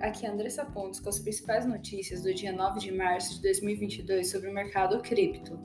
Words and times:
aqui 0.00 0.26
é 0.26 0.28
Andressa 0.28 0.64
Pontes 0.64 0.98
com 0.98 1.08
as 1.08 1.20
principais 1.20 1.64
notícias 1.64 2.22
do 2.22 2.34
dia 2.34 2.52
9 2.52 2.80
de 2.80 2.90
março 2.90 3.36
de 3.36 3.42
2022 3.42 4.28
sobre 4.28 4.50
o 4.50 4.52
mercado 4.52 5.00
cripto. 5.00 5.60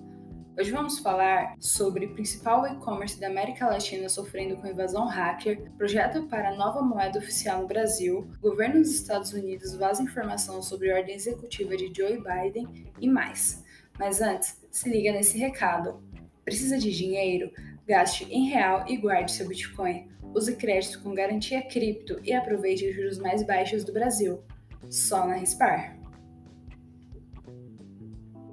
Hoje 0.55 0.70
vamos 0.70 1.00
falar 1.00 1.55
sobre 1.59 2.05
o 2.05 2.14
principal 2.14 2.68
e-commerce 2.68 3.20
da 3.20 3.25
América 3.25 3.65
Latina 3.65 4.09
sofrendo 4.09 4.57
com 4.57 4.68
invasão 4.68 5.07
hacker, 5.07 5.71
projeto 5.75 6.28
para 6.28 6.55
nova 6.55 6.83
moeda 6.83 7.18
oficial 7.18 7.64
no 7.64 7.68
Brasil, 7.68 8.29
governo 8.39 8.75
dos 8.75 8.93
Estados 8.93 9.33
Unidos 9.33 9.74
vaza 9.74 10.04
informação 10.04 10.61
sobre 10.61 10.93
ordem 10.93 11.15
executiva 11.15 11.75
de 11.75 11.92
Joe 11.92 12.21
Biden 12.21 12.68
e 13.01 13.10
mais. 13.10 13.64
Mas 13.97 14.21
antes, 14.21 14.61
se 14.69 14.87
liga 14.87 15.11
nesse 15.11 15.36
recado. 15.36 16.00
Precisa 16.46 16.78
de 16.78 16.96
dinheiro? 16.96 17.51
Gaste 17.87 18.25
em 18.29 18.50
real 18.50 18.83
e 18.86 18.97
guarde 18.97 19.32
seu 19.32 19.47
Bitcoin. 19.47 20.09
Use 20.36 20.54
crédito 20.57 21.01
com 21.01 21.14
garantia 21.14 21.61
cripto 21.61 22.19
e 22.21 22.33
aproveite 22.33 22.86
os 22.86 22.93
juros 22.93 23.18
mais 23.18 23.43
baixos 23.43 23.86
do 23.86 23.93
Brasil. 23.93 24.43
Só 24.89 25.25
na 25.25 25.36
Rispar. 25.36 25.97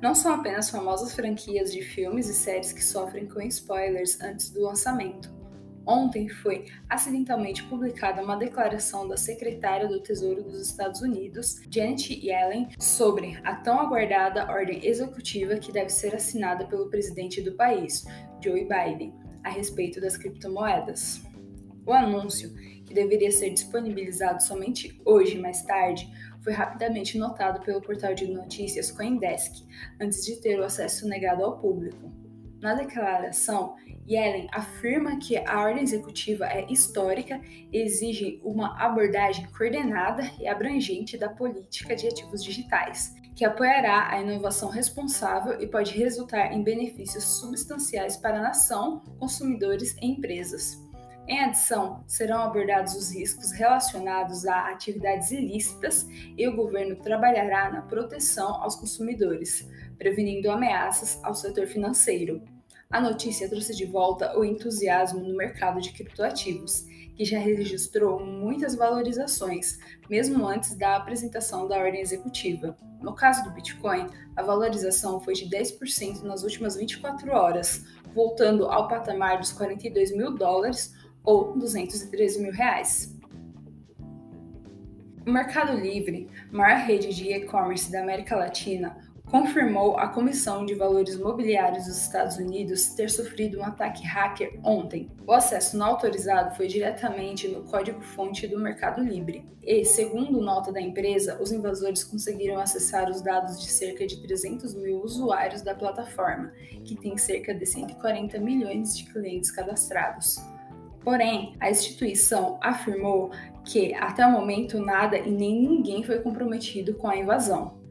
Não 0.00 0.14
são 0.14 0.34
apenas 0.34 0.70
famosas 0.70 1.14
franquias 1.14 1.72
de 1.72 1.82
filmes 1.82 2.28
e 2.28 2.34
séries 2.34 2.72
que 2.72 2.84
sofrem 2.84 3.26
com 3.26 3.40
spoilers 3.40 4.20
antes 4.20 4.50
do 4.50 4.62
lançamento. 4.62 5.34
Ontem 5.86 6.28
foi 6.28 6.66
acidentalmente 6.88 7.62
publicada 7.64 8.22
uma 8.22 8.36
declaração 8.36 9.08
da 9.08 9.16
secretária 9.16 9.88
do 9.88 10.00
Tesouro 10.00 10.42
dos 10.42 10.60
Estados 10.60 11.02
Unidos, 11.02 11.60
Janet 11.68 12.14
Yellen, 12.24 12.68
sobre 12.78 13.38
a 13.44 13.56
tão 13.56 13.80
aguardada 13.80 14.50
ordem 14.50 14.86
executiva 14.86 15.56
que 15.56 15.72
deve 15.72 15.90
ser 15.90 16.14
assinada 16.14 16.66
pelo 16.66 16.88
presidente 16.88 17.42
do 17.42 17.52
país, 17.54 18.04
Joe 18.42 18.66
Biden, 18.66 19.12
a 19.44 19.50
respeito 19.50 20.00
das 20.00 20.16
criptomoedas. 20.16 21.22
O 21.86 21.92
anúncio, 21.92 22.52
que 22.86 22.94
deveria 22.94 23.30
ser 23.30 23.50
disponibilizado 23.50 24.42
somente 24.42 25.00
hoje 25.04 25.38
mais 25.38 25.62
tarde, 25.62 26.10
foi 26.42 26.52
rapidamente 26.52 27.16
notado 27.18 27.64
pelo 27.64 27.80
portal 27.80 28.14
de 28.14 28.26
notícias 28.26 28.90
Coindesk, 28.90 29.64
antes 30.00 30.24
de 30.24 30.40
ter 30.40 30.58
o 30.58 30.64
acesso 30.64 31.06
negado 31.06 31.44
ao 31.44 31.58
público. 31.58 32.23
Na 32.64 32.72
declaração, 32.72 33.76
Yellen 34.08 34.48
afirma 34.50 35.18
que 35.18 35.36
a 35.36 35.60
ordem 35.60 35.82
executiva 35.82 36.46
é 36.46 36.64
histórica 36.72 37.38
e 37.70 37.76
exige 37.76 38.40
uma 38.42 38.82
abordagem 38.82 39.46
coordenada 39.48 40.22
e 40.40 40.48
abrangente 40.48 41.18
da 41.18 41.28
política 41.28 41.94
de 41.94 42.08
ativos 42.08 42.42
digitais, 42.42 43.14
que 43.36 43.44
apoiará 43.44 44.08
a 44.08 44.18
inovação 44.18 44.70
responsável 44.70 45.60
e 45.60 45.66
pode 45.66 45.92
resultar 45.92 46.54
em 46.54 46.62
benefícios 46.62 47.24
substanciais 47.38 48.16
para 48.16 48.38
a 48.38 48.42
nação, 48.42 49.00
consumidores 49.18 49.94
e 50.00 50.06
empresas. 50.06 50.82
Em 51.28 51.40
adição, 51.40 52.02
serão 52.06 52.40
abordados 52.40 52.94
os 52.94 53.14
riscos 53.14 53.52
relacionados 53.52 54.46
a 54.46 54.70
atividades 54.70 55.30
ilícitas 55.30 56.06
e 56.08 56.48
o 56.48 56.56
governo 56.56 56.96
trabalhará 56.96 57.70
na 57.70 57.82
proteção 57.82 58.62
aos 58.62 58.74
consumidores, 58.74 59.68
prevenindo 59.98 60.50
ameaças 60.50 61.22
ao 61.22 61.34
setor 61.34 61.66
financeiro. 61.66 62.53
A 62.90 63.00
notícia 63.00 63.48
trouxe 63.48 63.74
de 63.74 63.86
volta 63.86 64.38
o 64.38 64.44
entusiasmo 64.44 65.20
no 65.20 65.36
mercado 65.36 65.80
de 65.80 65.92
criptoativos, 65.92 66.84
que 67.16 67.24
já 67.24 67.38
registrou 67.38 68.24
muitas 68.24 68.74
valorizações, 68.74 69.78
mesmo 70.10 70.46
antes 70.46 70.74
da 70.74 70.96
apresentação 70.96 71.66
da 71.68 71.76
ordem 71.76 72.00
executiva. 72.00 72.76
No 73.00 73.14
caso 73.14 73.44
do 73.44 73.50
Bitcoin, 73.50 74.06
a 74.36 74.42
valorização 74.42 75.20
foi 75.20 75.34
de 75.34 75.48
10% 75.48 76.22
nas 76.22 76.42
últimas 76.42 76.76
24 76.76 77.32
horas, 77.32 77.84
voltando 78.14 78.66
ao 78.66 78.88
patamar 78.88 79.38
dos 79.38 79.52
42 79.52 80.16
mil 80.16 80.34
dólares 80.34 80.94
ou 81.22 81.56
213 81.56 82.42
mil 82.42 82.52
reais. 82.52 83.16
O 85.26 85.30
Mercado 85.30 85.74
Livre, 85.80 86.28
maior 86.52 86.80
rede 86.80 87.14
de 87.14 87.32
e-commerce 87.32 87.90
da 87.90 88.02
América 88.02 88.36
Latina, 88.36 88.96
confirmou 89.34 89.98
à 89.98 90.06
Comissão 90.06 90.64
de 90.64 90.76
Valores 90.76 91.18
Mobiliários 91.18 91.86
dos 91.86 92.00
Estados 92.00 92.36
Unidos 92.36 92.94
ter 92.94 93.10
sofrido 93.10 93.58
um 93.58 93.64
ataque 93.64 94.06
hacker 94.06 94.60
ontem. 94.62 95.10
O 95.26 95.32
acesso 95.32 95.76
não 95.76 95.86
autorizado 95.86 96.54
foi 96.54 96.68
diretamente 96.68 97.48
no 97.48 97.64
código-fonte 97.64 98.46
do 98.46 98.60
Mercado 98.60 99.02
Livre. 99.02 99.44
E, 99.60 99.84
segundo 99.84 100.40
nota 100.40 100.70
da 100.70 100.80
empresa, 100.80 101.36
os 101.42 101.50
invasores 101.50 102.04
conseguiram 102.04 102.60
acessar 102.60 103.10
os 103.10 103.20
dados 103.22 103.60
de 103.60 103.66
cerca 103.66 104.06
de 104.06 104.22
300 104.22 104.72
mil 104.76 105.02
usuários 105.02 105.62
da 105.62 105.74
plataforma, 105.74 106.52
que 106.84 106.94
tem 106.94 107.18
cerca 107.18 107.52
de 107.52 107.66
140 107.66 108.38
milhões 108.38 108.96
de 108.96 109.12
clientes 109.12 109.50
cadastrados. 109.50 110.36
Porém, 111.00 111.56
a 111.58 111.68
instituição 111.68 112.56
afirmou 112.62 113.32
que 113.64 113.94
até 113.94 114.24
o 114.24 114.30
momento 114.30 114.78
nada 114.78 115.18
e 115.18 115.28
nem 115.28 115.60
ninguém 115.60 116.04
foi 116.04 116.20
comprometido 116.20 116.94
com 116.94 117.08
a 117.08 117.16
invasão. 117.16 117.82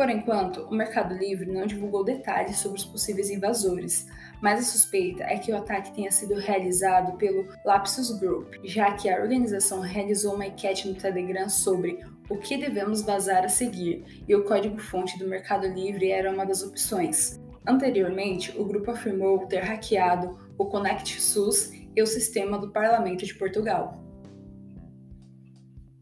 Por 0.00 0.08
enquanto, 0.08 0.62
o 0.62 0.74
Mercado 0.74 1.14
Livre 1.14 1.52
não 1.52 1.66
divulgou 1.66 2.02
detalhes 2.02 2.56
sobre 2.56 2.78
os 2.78 2.86
possíveis 2.86 3.28
invasores, 3.28 4.08
mas 4.40 4.58
a 4.58 4.62
suspeita 4.62 5.24
é 5.24 5.36
que 5.36 5.52
o 5.52 5.56
ataque 5.58 5.92
tenha 5.92 6.10
sido 6.10 6.36
realizado 6.36 7.18
pelo 7.18 7.46
Lapsus 7.66 8.18
Group, 8.18 8.54
já 8.64 8.94
que 8.94 9.10
a 9.10 9.20
organização 9.20 9.80
realizou 9.80 10.36
uma 10.36 10.46
enquete 10.46 10.88
no 10.88 10.94
Telegram 10.94 11.50
sobre 11.50 12.02
o 12.30 12.38
que 12.38 12.56
devemos 12.56 13.02
vazar 13.02 13.44
a 13.44 13.48
seguir 13.50 14.24
e 14.26 14.34
o 14.34 14.42
código-fonte 14.42 15.18
do 15.18 15.28
Mercado 15.28 15.66
Livre 15.66 16.10
era 16.10 16.32
uma 16.32 16.46
das 16.46 16.62
opções. 16.62 17.38
Anteriormente, 17.68 18.58
o 18.58 18.64
grupo 18.64 18.92
afirmou 18.92 19.46
ter 19.48 19.60
hackeado 19.62 20.50
o 20.56 20.64
Connect 20.64 21.20
SUS 21.20 21.72
e 21.94 22.00
o 22.00 22.06
sistema 22.06 22.56
do 22.58 22.70
Parlamento 22.70 23.26
de 23.26 23.34
Portugal. 23.34 24.02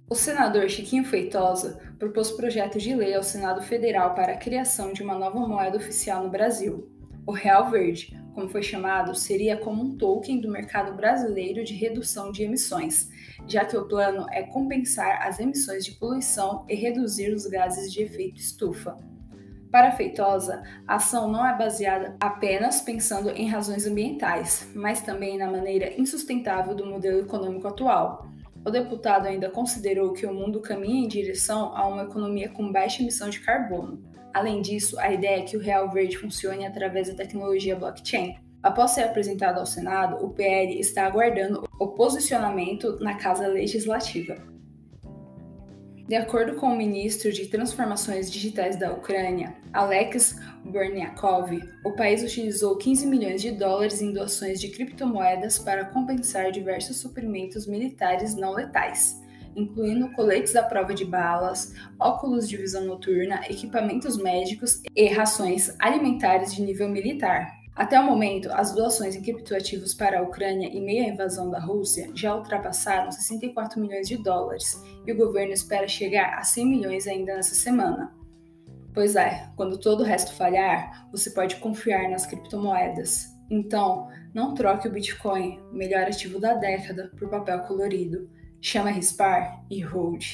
O 0.08 0.14
senador 0.14 0.70
Chiquinho 0.70 1.04
Feitosa 1.04 1.87
propôs 1.98 2.30
projeto 2.30 2.78
de 2.78 2.94
lei 2.94 3.14
ao 3.14 3.22
Senado 3.22 3.60
Federal 3.62 4.14
para 4.14 4.32
a 4.32 4.36
criação 4.36 4.92
de 4.92 5.02
uma 5.02 5.18
nova 5.18 5.40
moeda 5.40 5.76
oficial 5.76 6.22
no 6.22 6.30
Brasil. 6.30 6.88
O 7.26 7.32
Real 7.32 7.70
Verde, 7.70 8.16
como 8.34 8.48
foi 8.48 8.62
chamado, 8.62 9.14
seria 9.14 9.56
como 9.56 9.82
um 9.82 9.96
token 9.96 10.40
do 10.40 10.50
mercado 10.50 10.94
brasileiro 10.94 11.64
de 11.64 11.74
redução 11.74 12.30
de 12.30 12.44
emissões, 12.44 13.08
já 13.46 13.64
que 13.64 13.76
o 13.76 13.86
plano 13.86 14.26
é 14.30 14.44
compensar 14.44 15.26
as 15.26 15.40
emissões 15.40 15.84
de 15.84 15.92
poluição 15.92 16.64
e 16.68 16.74
reduzir 16.74 17.34
os 17.34 17.46
gases 17.46 17.92
de 17.92 18.02
efeito 18.02 18.40
estufa. 18.40 18.96
Para 19.70 19.92
Feitosa, 19.92 20.62
a 20.86 20.94
ação 20.94 21.30
não 21.30 21.46
é 21.46 21.56
baseada 21.58 22.16
apenas 22.18 22.80
pensando 22.80 23.28
em 23.30 23.48
razões 23.48 23.86
ambientais, 23.86 24.70
mas 24.74 25.02
também 25.02 25.36
na 25.36 25.50
maneira 25.50 25.92
insustentável 26.00 26.74
do 26.74 26.86
modelo 26.86 27.20
econômico 27.20 27.68
atual. 27.68 28.26
O 28.64 28.70
deputado 28.70 29.26
ainda 29.26 29.50
considerou 29.50 30.12
que 30.12 30.26
o 30.26 30.34
mundo 30.34 30.60
caminha 30.60 31.04
em 31.04 31.08
direção 31.08 31.76
a 31.76 31.86
uma 31.86 32.02
economia 32.02 32.48
com 32.48 32.70
baixa 32.70 33.02
emissão 33.02 33.30
de 33.30 33.40
carbono. 33.40 34.02
Além 34.34 34.60
disso, 34.60 34.98
a 35.00 35.12
ideia 35.12 35.38
é 35.38 35.42
que 35.42 35.56
o 35.56 35.60
Real 35.60 35.90
Verde 35.90 36.18
funcione 36.18 36.66
através 36.66 37.08
da 37.08 37.14
tecnologia 37.14 37.76
blockchain. 37.76 38.36
Após 38.62 38.90
ser 38.90 39.02
apresentado 39.02 39.58
ao 39.58 39.66
Senado, 39.66 40.24
o 40.24 40.30
PL 40.30 40.78
está 40.78 41.06
aguardando 41.06 41.64
o 41.78 41.88
posicionamento 41.88 42.98
na 43.00 43.14
Casa 43.14 43.46
Legislativa. 43.46 44.36
De 46.08 46.14
acordo 46.14 46.54
com 46.54 46.68
o 46.68 46.74
ministro 46.74 47.30
de 47.30 47.48
Transformações 47.48 48.30
Digitais 48.30 48.78
da 48.78 48.90
Ucrânia, 48.90 49.54
Alex 49.74 50.40
Berniakov, 50.64 51.50
o 51.84 51.92
país 51.92 52.22
utilizou 52.22 52.78
15 52.78 53.06
milhões 53.06 53.42
de 53.42 53.50
dólares 53.50 54.00
em 54.00 54.14
doações 54.14 54.58
de 54.58 54.70
criptomoedas 54.70 55.58
para 55.58 55.84
compensar 55.84 56.50
diversos 56.50 56.96
suprimentos 56.96 57.66
militares 57.66 58.34
não 58.34 58.54
letais, 58.54 59.22
incluindo 59.54 60.10
coletes 60.12 60.56
à 60.56 60.62
prova 60.62 60.94
de 60.94 61.04
balas, 61.04 61.74
óculos 62.00 62.48
de 62.48 62.56
visão 62.56 62.86
noturna, 62.86 63.42
equipamentos 63.46 64.16
médicos 64.16 64.80
e 64.96 65.08
rações 65.08 65.76
alimentares 65.78 66.54
de 66.54 66.62
nível 66.62 66.88
militar. 66.88 67.57
Até 67.78 67.98
o 68.00 68.02
momento, 68.02 68.50
as 68.50 68.74
doações 68.74 69.14
em 69.14 69.22
criptoativos 69.22 69.94
para 69.94 70.18
a 70.18 70.22
Ucrânia 70.22 70.66
em 70.66 70.84
meio 70.84 71.04
à 71.04 71.08
invasão 71.10 71.48
da 71.48 71.60
Rússia 71.60 72.10
já 72.12 72.34
ultrapassaram 72.34 73.12
64 73.12 73.80
milhões 73.80 74.08
de 74.08 74.16
dólares 74.16 74.82
e 75.06 75.12
o 75.12 75.16
governo 75.16 75.52
espera 75.52 75.86
chegar 75.86 76.36
a 76.36 76.42
100 76.42 76.66
milhões 76.66 77.06
ainda 77.06 77.36
nessa 77.36 77.54
semana. 77.54 78.12
Pois 78.92 79.14
é, 79.14 79.48
quando 79.54 79.78
todo 79.78 80.00
o 80.00 80.04
resto 80.04 80.34
falhar, 80.34 81.08
você 81.12 81.30
pode 81.30 81.54
confiar 81.56 82.10
nas 82.10 82.26
criptomoedas. 82.26 83.26
Então, 83.48 84.08
não 84.34 84.54
troque 84.54 84.88
o 84.88 84.90
Bitcoin, 84.90 85.60
melhor 85.70 86.02
ativo 86.02 86.40
da 86.40 86.54
década, 86.54 87.12
por 87.16 87.30
papel 87.30 87.60
colorido. 87.60 88.28
Chama 88.60 88.90
Rispar 88.90 89.64
e 89.70 89.80
Hold. 89.82 90.24